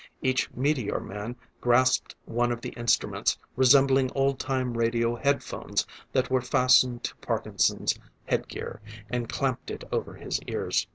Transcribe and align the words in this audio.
Each 0.23 0.49
meteor 0.55 0.99
man 0.99 1.35
grasped 1.59 2.15
one 2.25 2.51
of 2.51 2.59
the 2.61 2.69
instruments 2.69 3.37
resembling 3.55 4.09
old 4.15 4.39
time 4.39 4.75
radio 4.75 5.15
head 5.15 5.43
phones 5.43 5.85
that 6.11 6.31
were 6.31 6.41
fastened 6.41 7.03
to 7.03 7.15
Parkinson's 7.17 7.93
head 8.25 8.47
gear, 8.47 8.81
and 9.11 9.29
clamped 9.29 9.69
it 9.69 9.83
over 9.91 10.15
his 10.15 10.41
ears. 10.47 10.87